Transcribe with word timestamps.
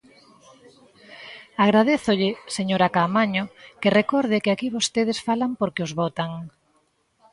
Agradézolle, 1.65 2.29
señora 2.57 2.93
Caamaño, 2.95 3.43
que 3.81 3.93
recorde 3.99 4.41
que 4.43 4.51
aquí 4.53 4.67
vostedes 4.77 5.19
falan 5.27 5.51
porque 5.59 5.85
os 5.87 5.91
votan. 6.01 6.31